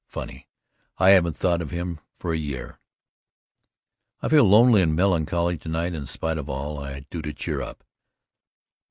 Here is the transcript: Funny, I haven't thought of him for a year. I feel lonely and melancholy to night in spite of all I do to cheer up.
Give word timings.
Funny, 0.07 0.47
I 0.97 1.11
haven't 1.11 1.35
thought 1.37 1.61
of 1.61 1.69
him 1.69 1.99
for 2.17 2.33
a 2.33 2.35
year. 2.39 2.79
I 4.19 4.29
feel 4.29 4.45
lonely 4.45 4.81
and 4.81 4.95
melancholy 4.95 5.59
to 5.59 5.69
night 5.69 5.93
in 5.93 6.07
spite 6.07 6.39
of 6.39 6.49
all 6.49 6.79
I 6.79 7.01
do 7.11 7.21
to 7.21 7.31
cheer 7.31 7.61
up. 7.61 7.83